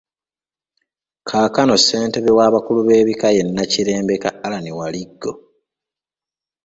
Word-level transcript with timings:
Kaakano 1.27 1.73
Ssentebe 1.79 2.31
w’abakulu 2.37 2.79
b’ebkika 2.87 3.27
ye 3.35 3.41
Nakirembeka 3.45 4.29
Allan 4.45 4.65
Waliggo. 4.79 5.31